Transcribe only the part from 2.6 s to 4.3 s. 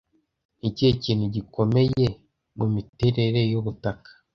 miterere y'ubutaka